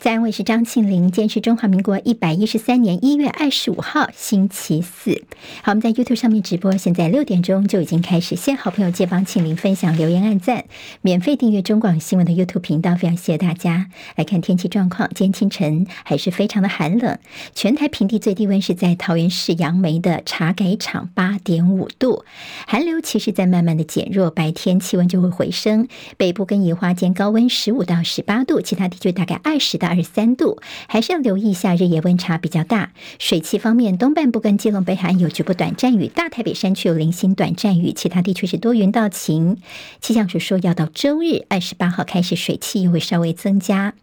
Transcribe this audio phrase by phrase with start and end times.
[0.00, 1.12] 在安，我是张庆玲。
[1.12, 5.22] 今天是中华民国一百一十三年一月二十五号，星期四。
[5.62, 8.34] 好，我们在 YouTube 上面直播，现在六点钟就已经开始。
[8.34, 10.64] 谢好朋友借帮庆玲分享、留言、按赞，
[11.02, 13.90] 免费订阅中广新闻的 YouTube 频道，非常谢谢大家。
[14.16, 17.18] 来看天气状况，今天清晨还是非常的寒冷，
[17.54, 22.24] 全台平地最低温是在桃园市杨梅的茶改场八点五度。
[22.66, 25.86] 寒流其实在慢慢的减弱，白天气温就会回升。
[26.16, 32.92] 北部跟宜花间高温十五到十八度，其他地区大概二十到二十三度，还是要留意一下日夜温差比较大。
[33.18, 39.56] 水汽方面，东半部跟基隆北海岸有局部短暂雨，大台北山区有零星短暂雨，其他地区是多云到晴。
[40.00, 43.94] 气象署说，要到周日二十八号开始，水汽又会稍微增加。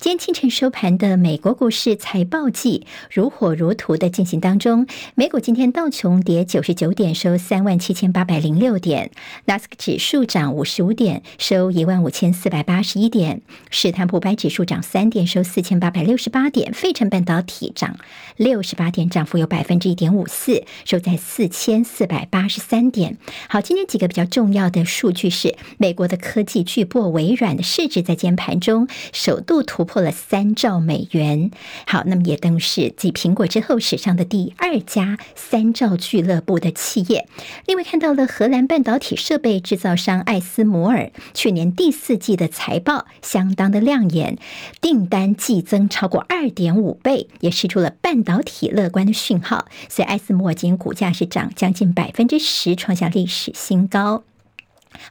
[0.00, 9.08] 今天清晨收盘的美国股市财报季如火如荼的进行当中，美股今天道琼跌九十九点，收三万七千八百零六点；
[9.46, 17.98] 纳斯克指数涨五十五点，收一万五千四百八十一点；史坦普白指数涨三点，收四千八百六十八点；费城半导体涨
[18.36, 23.18] 六十八点，涨幅有百分之一点五四，收在四千四百八十三点。
[23.48, 31.50] 好，今天几个比较重要的数据是，美国的科技巨擘微软的市值在今天盘中首度突破了三兆美元，
[31.86, 37.26] 好，那么也等于是继苹果之后史上的第二家三兆俱乐部的企业。
[37.66, 44.38] 另外看到了荷兰半导体设备制造商艾斯摩尔去年第四季的财报相当的亮眼，
[44.80, 49.66] 订单季增超过二点五倍，也释出了半导体乐观的讯号。
[49.88, 54.27] 所以艾斯摩尔今天股价是涨将近百分之十，创下历史新高。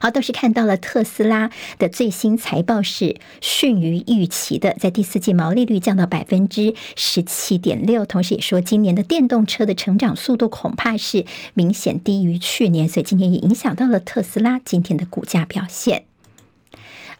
[0.00, 16.07] 好，倒是看到了特斯拉的最新财报是逊于预期的，在第四季毛利率降到百分之十七点六，同时也说今年的电动车的成长速度恐怕是明显低于去年，所以今天也影响到了特斯拉今天的股价表现。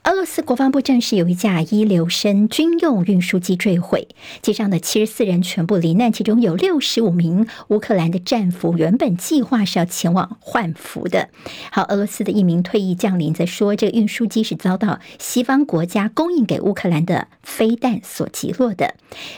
[0.08, 4.08] 俄罗斯国防部证实，有一架伊留申军用运输机坠毁，
[4.40, 11.28] 机上的七十四人全部罹难，其中有六十五名乌克兰的战俘，原本计划是要前往换俘的。
[11.70, 18.94] 好，俄罗斯的一名退役将领则说，这个运输机是遭到西方国家供应给乌克兰的飞弹所击落的。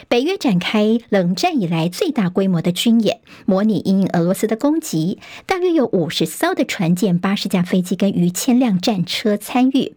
[0.06, 9.96] 北约展开冷战以来最大规模的军演，模拟因俄罗斯的攻击，大约有五十艘的船舰、八十架飞机跟逾千辆战车参与。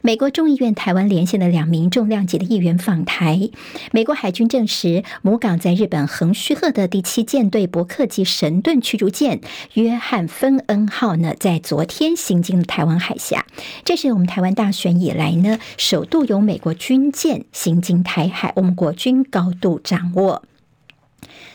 [0.00, 3.50] 美国众议院台湾连线的两名重量级的议员访台。
[3.92, 9.40] 美国海军证实，母港在日本横须贺的第七舰队伯克级神盾驱逐舰
[9.74, 13.46] 约翰芬恩号呢，在昨天行经了台湾海峡。
[13.84, 20.42] 这是我们台湾大选以来呢，首度由美国军舰行经台海，我们国军高度掌握。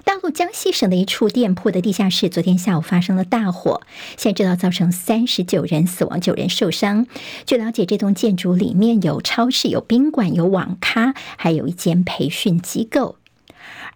[0.08, 3.82] 大陆江西省的一处店铺的地下室，昨天下午发生了大火，
[4.16, 7.06] 现在知道造成三十九人死亡，九人受伤。
[7.46, 13.18] 据了解，这栋建筑里面有超市、有宾馆、有网咖，还有一间培训机构。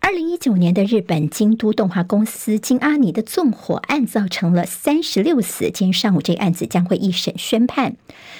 [0.02, 7.96] 二零一九年的日本京都动画公司京阿尼的纵火案造成了三十六死，今天上午这个案子将会一审宣判。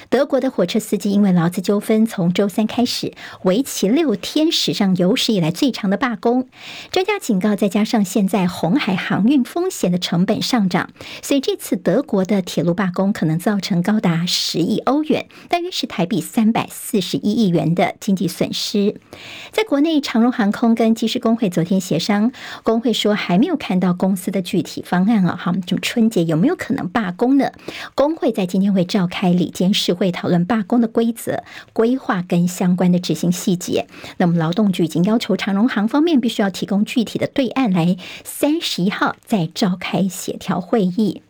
[0.10, 3.14] 德国的火车司机因为劳资纠纷，从周三开始
[3.44, 6.48] 为期六天，史上有史以来最长的罢工。
[6.92, 10.90] 专家警告，再加上现在红海航运风险的成本上涨，
[11.22, 18.96] 所以这次德国的铁路罢工可能造成高达十亿欧元，大约是台币三百四十一亿元的经济损失。
[19.52, 21.51] 在国内，长荣航空跟机师工会。
[21.52, 22.32] 昨天协商，
[22.64, 27.52] 工会说还没有看到公司的具体方案啊，哈，就春节有没有可能罢工呢？
[27.94, 33.86] 工会在今天会召开里监事会讨论罢工的规则、规划跟相关的执行细节。
[34.18, 41.22] 那么劳动局已经要求长荣行方面必须要提供具体的对案，来三十一号再召开协调会议。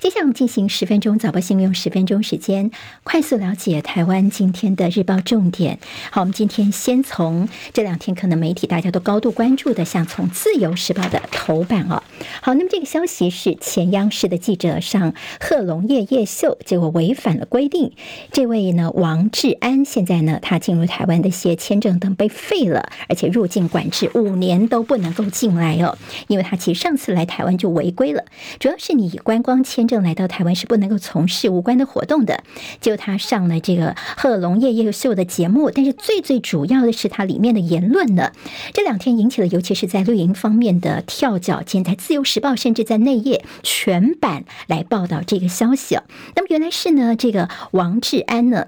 [0.00, 2.70] 接下来我们进行十分钟早报新闻，用十分钟时间
[3.04, 5.78] 快速了解台湾今天的日报重点。
[6.10, 12.02] 好，我们今天先从这两天可能媒体大家都高度关注的，像从自由时报的头版哦。
[12.42, 17.92] 好，那么这个消息是前央视的记者上贺龙夜夜秀，结果违反了规定。
[18.30, 25.96] 这位呢王志安，现在呢他进入台湾的一些签证等被废了，而且入境管制五年都不能够进来哦，
[26.26, 28.24] 因为他其实上次来台湾就违规了，
[28.58, 29.93] 主要是你观光签证。
[30.00, 32.42] 来到台湾是不能够从事无关的活动的。
[32.80, 38.32] 就他上了这个贺龙夜夜秀的节目，但是最最主要的是他里面的言论呢，
[38.72, 41.62] 这两天引起了，尤其是在绿营方面的跳脚。
[41.66, 45.98] 现在《自由时报》甚至在内页全版来报道这个消息。
[46.36, 48.66] 那么原来是呢，这个王志安呢。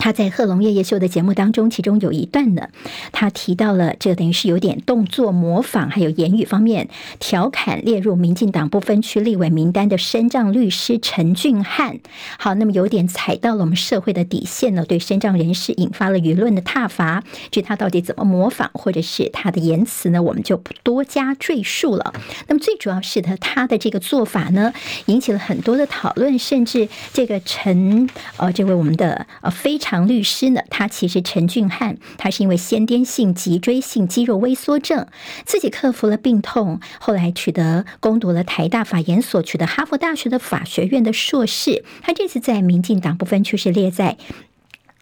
[0.00, 2.68] 他在贺龙夜夜秀的节目当中，其中有一段呢，
[3.12, 6.88] 他提到了这等于是有点动作模仿，还有言语方面
[7.18, 12.00] 调侃列入民进党不分区立委名单的身障律师陈俊翰。
[12.38, 17.22] 好，那么有点踩到了我们社会的底线呢，对身障人士引发了舆论的挞伐。
[17.50, 22.14] 至于他到底怎么模仿，或者是他的言辞呢，我们就不多加赘述了。
[22.48, 24.72] 那么最主要是的他的这个做法呢，
[25.04, 28.08] 引起了很多的讨论，甚至这个陈
[28.38, 29.89] 呃这位我们的呃非常。
[29.90, 35.08] 唐律师呢，他其实陈俊翰，他是因为先天性脊椎性肌肉萎缩症，
[35.44, 41.82] 自己克服了病痛，后来取得攻读了台大法研所，取得哈佛大学的法学院的硕士。
[42.02, 44.16] 他这次在民进党不分区是列在。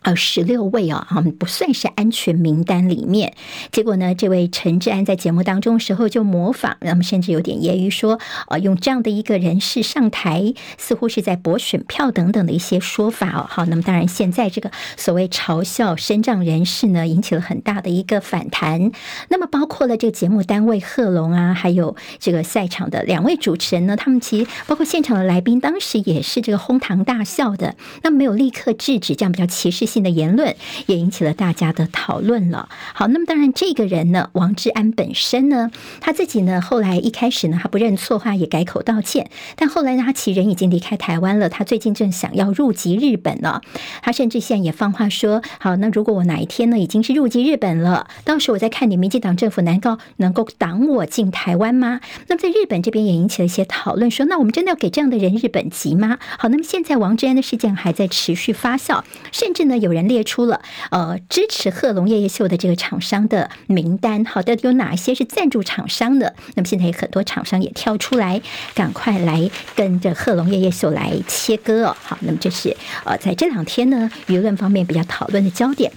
[0.03, 3.35] 呃，十六位啊，哈，不算是安全名单里面。
[3.73, 8.19] 结果呢，这位陈志安在节目当中时候就模仿，那么甚至有点揶揄说，
[8.49, 13.47] 呃，用这样的一个人士上台，似乎是在博选票等等的一些说法哦。
[13.49, 18.93] 好，那么当然，现在这个所谓嘲笑身障人士呢，引起了很大的一个反弹。
[19.29, 30.55] 那么包括了这个节目单位贺龙啊，还有这个赛场的两位主持人呢，他们其实包括现场的来宾，当时也是这个哄堂大笑的，那么没有立刻制止这样比较歧视性的言论
[30.87, 32.69] 也引起了大家的讨论了。
[32.95, 39.31] 好，那么当然，这个人呢，王志安本身呢，他自己呢，后来一开始呢，他不认错话，也改口道歉。
[39.57, 43.63] 但后来呢，他其人已经离开台湾了，他最近正想要入籍日本了。
[44.03, 59.03] 他甚至现在也放话说：“好，那如果我哪一天呢，已经是入籍日本了，到时候我再看你民进党政府难道能够挡我进台湾吗？”那么在日本这边也引起了一些讨论，说：“那我们真的要给这样的人日本籍吗？”好，那么现在王志安的事件还在持续发酵，
[59.33, 59.89] 甚至呢，有。
[59.89, 60.61] 人列出了
[60.91, 66.35] 呃支持贺龙夜夜秀的这个厂商的名单，好的，有哪些是赞助厂商的？
[66.55, 68.41] 那么现在有很多厂商也跳出来，
[68.75, 71.97] 赶快来跟着贺龙夜夜秀来切割哦。
[72.01, 75.91] 好，那么这是呃在这两天呢舆论方面比较讨论的焦点。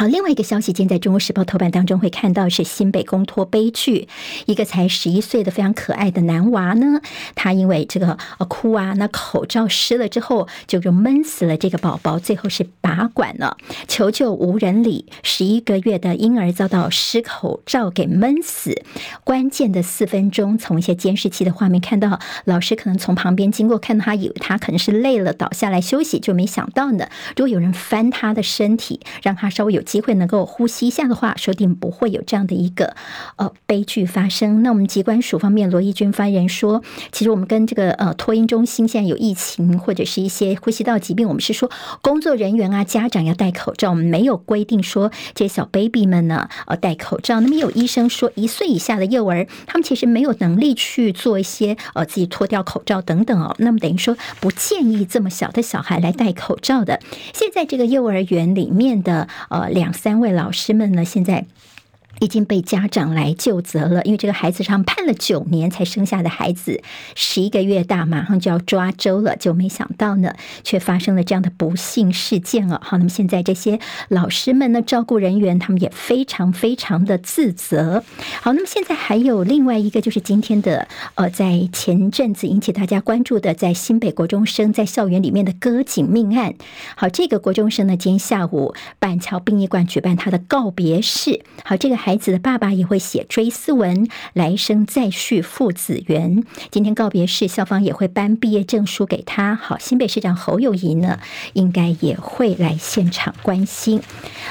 [0.00, 4.08] 好，另外一个消息，今天在中国时报头版当中会看到是新北公托悲剧，
[4.46, 7.02] 一个才十一岁的非常可爱的男娃呢，
[7.34, 13.58] 他因为这个呃哭啊，那口罩湿了之后就就闷死了这个宝宝，最后是拔管了，
[13.88, 18.82] 求救无人理，十一个月的婴儿遭到湿口罩给闷死，
[19.22, 27.06] 关键的四分钟，从一些监视器的画面看到，老师可能从旁边经过，看到他以为他可能是累了倒下来休息，就没想到呢，
[27.36, 29.84] 如果有人翻他的身体，让他稍微有。
[29.90, 32.94] 机会能够呼吸一下的话，说不定不会有这样的一个
[33.34, 34.62] 呃悲剧发生。
[34.62, 41.68] 那我们疾管署方面，罗一军发言人说，其实我们跟这个呃托婴中心现在有疫情或者是一些呼吸道疾病，我们是说
[42.02, 47.40] 工作人员啊家长要戴口罩，我们没有规定说这些小 baby 们呢呃戴口罩。
[47.40, 53.56] 那么有医生说，一岁以下的幼儿他们其实没有能力去做一些呃自己脱掉口罩等等哦。
[53.58, 57.00] 那么等于说不建议这么小的小孩来戴口罩的。
[57.34, 59.69] 现在这个幼儿园里面的呃。
[59.70, 61.46] 两三位老师们呢，现在。
[62.20, 66.80] 已经被家长来就责了，因为这个孩子上判了九年才生下的孩子，
[67.16, 72.80] 十一个月大，马上就要抓周了，就没想到呢，却发生了这样的不幸事件了。
[72.84, 78.04] 好，那么现在这些老师们呢，照顾人员他们也非常非常的自责。
[78.40, 86.54] 好，那么现在还有另外一个，就是今天的呃，在前阵子引起大家关注的，在新北国中生在校园里面的割颈命案。
[86.94, 91.42] 好，这个国中生呢，今天下午板桥殡仪馆举办他的告别式。
[91.64, 96.42] 好，这个孩孩子的爸爸也会写追思文，来生再续父子缘。
[96.68, 99.54] 今天告别式，校方也会颁毕业证书给他。
[99.54, 101.20] 好，新北市长侯友谊呢，
[101.52, 104.02] 应该也会来现场关心。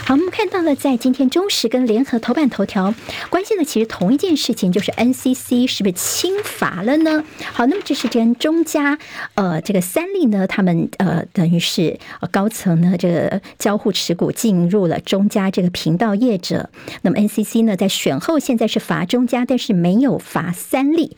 [0.05, 2.95] 好，我们看到了，在今天中时跟联合头版头条
[3.29, 7.25] 关心的，其实同一件事情，就是 NCC 是不是轻罚了呢？
[7.51, 8.98] 好，那么这是跟中嘉
[9.34, 12.00] 呃这个三立呢，他们呃等于是
[12.31, 16.69] 高层呢这个交互持股进入了中嘉这个频道业者，
[17.01, 17.49] 那么 NCC。
[17.63, 21.18] 呢，在选后现在是罚中加，但是没有罚三例。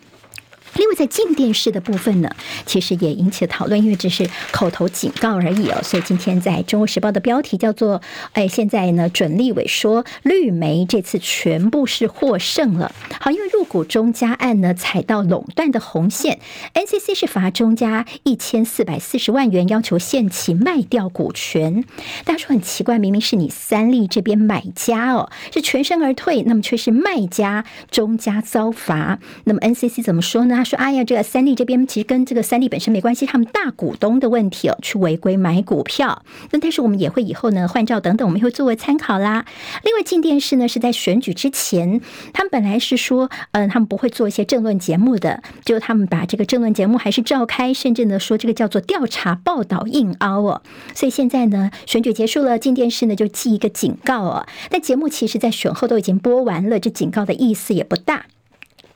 [0.75, 2.29] 另外，在静电视的部分呢，
[2.65, 5.79] 其实也引起了讨论，因为只是口头警告而已哦。
[5.83, 8.01] 所以今天在《中国时报》的标题叫做
[8.33, 12.93] “哎，现在呢，准立委说绿媒这次全部是获胜了”。
[13.19, 16.39] 好，因为入股中嘉案呢，踩到垄断的红线
[16.73, 21.83] ，NCC 是罚中嘉一千四百四十万元，要求限期卖掉股权。
[22.23, 29.19] 大家说很奇怪，明明是你三立这边买家哦，是全身而退，那么却是卖家中嘉遭罚。
[29.43, 30.60] 那么 NCC 怎么说呢？
[30.61, 36.21] 他说：“哎呀，这个三立这边其实跟这个三立本身没关系，他们大股东的问题哦，去违规买股票。
[36.51, 39.45] 那但是我们也会以后呢换照等等，我们会作为参考啦。
[39.83, 41.99] 另外，进电视呢是在选举之前，
[42.31, 50.61] 他们本来是说，嗯、他们不会做一些政论节目的，就他们把这个政论节目还是召开，甚至呢说这个叫做调查报道硬凹哦。
[50.93, 54.45] 所以现在呢，选举结束了，进电视呢就记一个警告哦。
[54.69, 58.27] 但节目其实在选后都已经播完了，这警告的意思也不大。”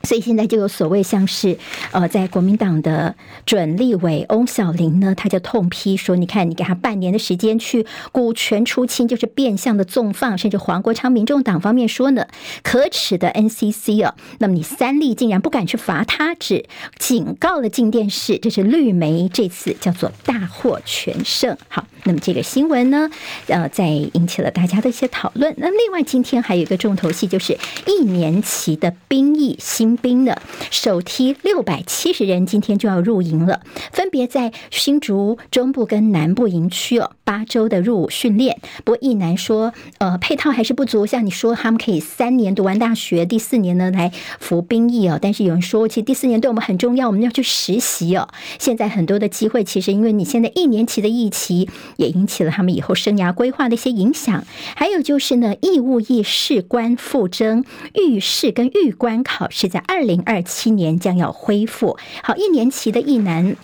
[0.06, 1.58] 所以现在就有所谓像是，
[1.90, 12.26] 呃，在国民党的准立委翁小玲呢，他就痛批说：“你看，你给他半年的时间去股权出清，就是变相的纵放。”甚至黄国昌民众党方面说呢，
[12.62, 16.64] 可耻的 NCC 哦，那么你三立竟然不敢去罚他，只
[16.98, 21.56] 警告了镜电视，这是绿媒这次叫做大获全胜。
[21.68, 23.10] 好，那么这个新闻呢，
[23.48, 25.54] 呃，在引起了大家的一些讨论。
[25.58, 29.96] 那另外今天还有一个重头戏，就是一年期的兵役新。
[29.96, 38.60] 兵的首梯六百七十人今天就要入营了，分别在新竹中部跟南部营区哦，八周的入伍训练。
[38.84, 41.06] 不过一男说，呃，配套还是不足。
[41.06, 45.18] 像你说，他们可以三年读完大学，第四年呢来服兵役哦。
[45.20, 48.28] 但是有人说，其实第四年对我们很重要，我们要去实习哦。
[48.58, 54.44] 现在很多的机会，其实因为你现在一年期的役期，也引起了他们以后生涯规划的一些影响。
[54.74, 59.80] 还有就是呢，义务役士官复征，预试跟预官考试在。
[59.86, 61.98] 二零二七年将要恢复。
[62.22, 63.56] 好，一年期的役男。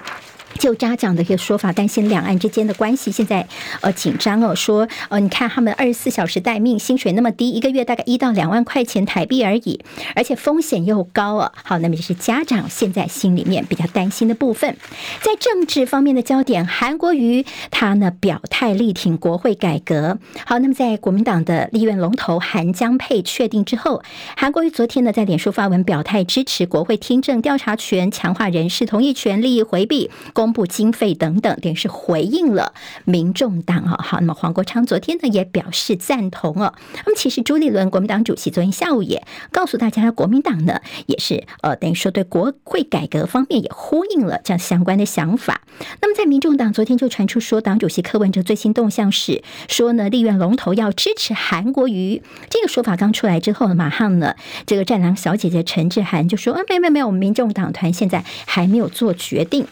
[0.59, 3.47] 就家长的一个说法，担心两岸之间的关系现在
[3.81, 9.81] 呃紧张哦，说呃你看他们二十四小时待命，薪水那么低，一个月大概一到两万块钱台币而已，
[10.15, 11.53] 而且风险又高哦。
[11.65, 14.77] 好，那么就是家长现在心里面比较担心的部分。
[15.21, 20.19] 在政治方面的焦点，韩国瑜他呢表态力挺国会改革。
[20.47, 24.03] 好，那么在国民党的立院龙头韩江佩确定之后，
[24.37, 30.11] 韩国瑜昨天呢在脸书发文表态支持国会听证调查权，强化人事同意权，利益回避。
[30.43, 33.97] 公布经费等等，等于是回应了民众党啊。
[34.03, 36.75] 好，那么黄国昌昨天呢也表示赞同哦。
[37.07, 45.61] 那么其实朱立伦国民党主席昨天下午也告诉大家，国民党呢也是呃等于说对国会改革方面也呼应了这样相关的想法。
[46.01, 52.21] 那么在民众党昨天就传出说，党主席柯文哲最新动向是说呢，立院龙头要支持韩国瑜。
[52.51, 54.35] 这个说法刚出来之后呢，马上呢
[54.67, 59.69] 这个战狼小姐姐陈志涵就说，啊，没有没有没有，我们民众党团现在还没有做决定。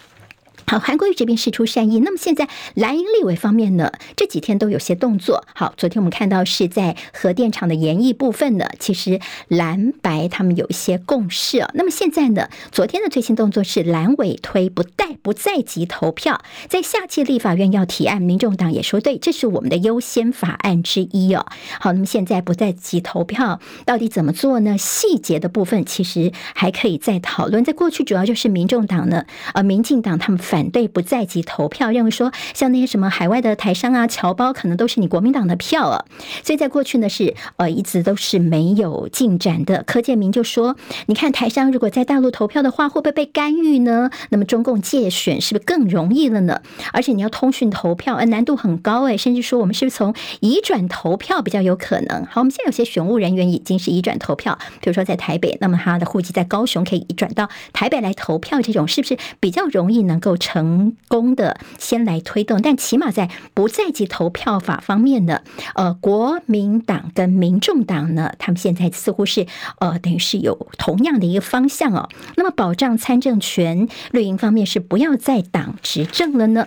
[0.70, 1.98] 好，韩国瑜这边释出善意。
[1.98, 5.44] 那么现在蓝营立委方面呢，这几天都有些动作。
[5.52, 11.68] 好，昨天我们看到是在核电厂的研议部分呢，其实蓝白他们有一些共识啊。
[11.74, 21.46] 那么现在呢，昨天的最新动作是蓝委推不带不在籍投票，在下届立法院要提案，民众党也说对，这是我们的优先法案之一哦。
[21.80, 24.78] 好，那么现在不在籍投票到底怎么做呢？
[24.78, 27.64] 细节的部分其实还可以再讨论。
[27.64, 29.24] 在过去主要就是民众党呢，
[29.54, 30.59] 呃，民进党他们反。
[30.60, 36.04] 反对不在籍投票，认为说像那些什么海外的台商啊、侨胞，可能都是你国民党的票啊。
[36.44, 39.82] 所以在过去呢，是呃一直都是没有进展的。
[39.86, 40.76] 柯建铭就说
[41.08, 44.10] ：“你看台商如果在大陆投票的话，会不会被干预呢？
[44.28, 46.60] 那么中共借选是不是更容易了呢？
[46.92, 49.16] 而且你要通讯投票，呃，难度很高哎。
[49.16, 52.26] 甚至说我们是不是从移转投票比较有可能？
[52.26, 65.42] 好，我们现在有些选务人员已经是移转投票，比如说在台北，那么他的户籍在高雄，可以移转到台北来投票，这种是不是比较容易能够成？”功的先来推动，但起码在不在籍投票法方面呢，
[65.74, 69.46] 呃，国民党跟民众党呢，他们现在似乎是
[69.80, 72.08] 呃，等于是有同样的一个方向哦。
[72.36, 76.66] 那么保障参政权，绿营方面是不要再党执政了呢？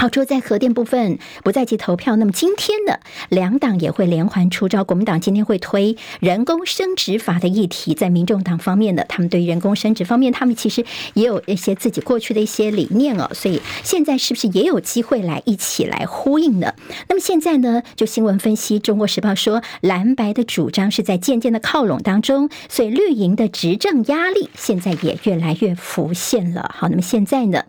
[0.00, 3.00] 好，除了在核电部分不在籍投票，那么今天呢，
[3.30, 4.84] 两党也会连环出招。
[4.84, 13.28] 国民党今天会推人工生殖法的议题，在民众党方面呢，他们对于人工生殖方面，他们其实也有一些自己过去的一些理念哦。
[13.34, 16.72] 所以现在是不是也有机会来一起来呼应呢？
[17.08, 26.72] 那么现在呢，就新闻分析，《中国时报》说，蓝白的主张是在渐渐的靠拢当中，所以绿营的执政压力现在也越来越浮现了。
[26.72, 27.64] 好，那么现在呢，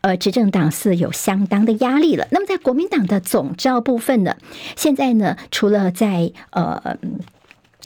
[0.00, 2.26] 呃，执政党是有相当的压力了。
[2.32, 4.36] 那么，在国民党的总召部分呢，
[4.76, 6.98] 现在呢，除了在呃。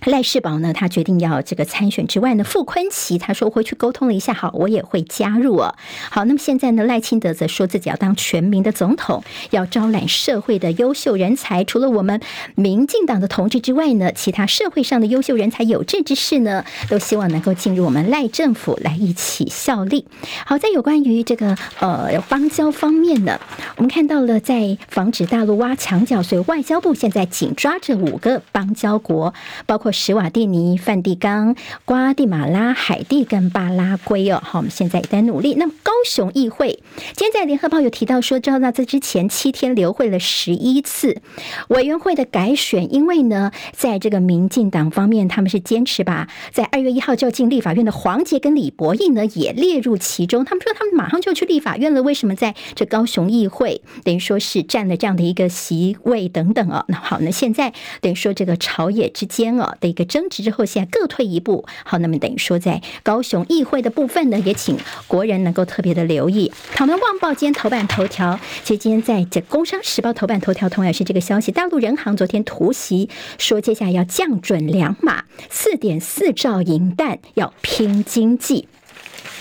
[0.07, 5.77] 赖士宝呢，他决定要这个参选之外呢，傅昆奇他说回去沟通了一下，好，我也会加入哦。
[6.11, 11.63] 好，那么现在呢，赖清德则说自己要当全民的总统，要招揽社会的优秀人才。
[11.63, 12.21] 除了我们
[12.57, 20.07] 民进党的同志之外呢，其他社会上的优秀人才、有志之士呢，都希望能够进入我们赖政府来一起效力。
[20.45, 23.41] 好，在有关于这个呃邦交方面呢，
[23.77, 29.33] 我们看到了在防止大陆挖墙脚，所以外交部现在紧抓着五个邦交国，
[29.65, 29.92] 包括。
[29.93, 34.41] 史瓦蒂尼、梵蒂冈、瓜地马拉、海地跟巴拉圭哦。
[34.43, 35.55] 好，我们现在也在努力。
[35.55, 36.83] 那么高雄议会
[37.15, 41.21] 今天在联合报有提到说，知道在之前七天流会了十一次
[41.69, 50.45] 委员会的改选，因为呢，在这个民进党方面，他们是坚持把在二月一号就要进立法院的黄杰跟李博毅呢也列入其中。
[50.45, 56.85] 他们说他们马上就去立法院了，为什么在这高雄议会等于说是占了这样的一个席位等等哦？
[56.89, 61.67] 那好，那现在等于说这个朝野之间哦的一个争执之后，现在各退一步。
[61.85, 66.51] 好，那么等于说在高雄议会的部分呢，也请国人能够特别的留意。
[66.79, 78.69] 好，那旺报今天头版头条，其实今天在这《工商时报》头版头条同样是这个消息，大陆人行昨天突袭说，接下来要降准两码，四点四兆银弹要拼经济。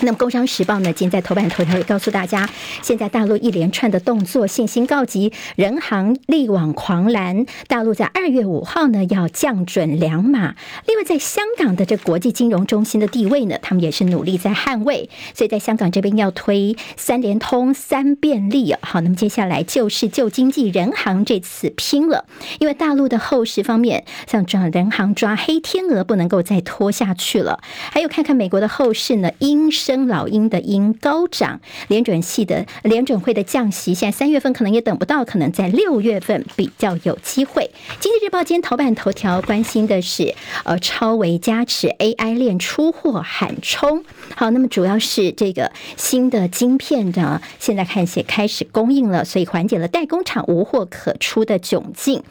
[0.04, 2.48] 那么，《工商时报》呢，今天在头版头条也告诉大家，
[2.82, 7.46] 现在大陆一连串的动作，信心告急，人行力挽狂澜。
[7.68, 10.56] 大陆在二月五号呢要降准两码。
[10.86, 15.08] 另外，在香港的这国际金融中心的地位呢，他们也是努力在捍卫。
[15.34, 18.74] 所以在香港这边要推三联通、三便利。
[18.80, 22.24] 好，那么接下来就是救经济，人行这次拼了，
[22.58, 27.60] 因为大陆的后市方面，像抓人行抓黑天鹅，不能够再拖下去了。
[27.92, 37.70] 还有看看美国的后市呢，鹰生老鹰的鹰高涨，联准系的联准会的降息，现在三月份可能也等不到，可能在六月份比较有机会。
[38.00, 40.34] 经济日报今天头版头条关心的是，
[40.64, 44.02] 呃，超维加持 AI 链出货喊冲。
[44.34, 52.22] 好，那么主要是这个新的晶片呢，现在看起开始供应了，所以缓解了代工厂无货可出的窘境。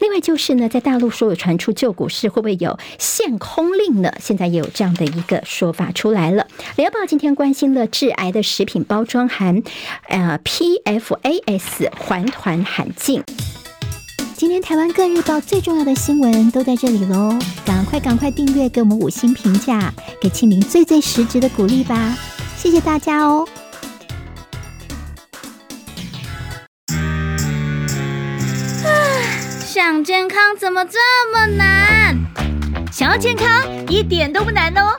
[0.00, 4.12] 另外就是呢，在大陆说有传出救股市会不会有限空令呢？
[4.20, 6.46] 现在也有这样的一个说法出来了。
[6.76, 9.62] 联合报今天关心了致癌的食品包装含
[10.08, 13.22] 呃 PFAS 环团喊禁。
[14.34, 22.18] 今天台湾各日报最重要的新闻都在这里喽，赶快赶快订阅，给我们五星评价，给庆明最最实质的鼓励吧，
[22.56, 23.46] 谢谢大家哦。
[28.84, 28.88] 啊，
[29.64, 30.98] 想健康怎么这
[31.32, 32.18] 么难？
[32.92, 34.98] 想要健康一点都不难哦，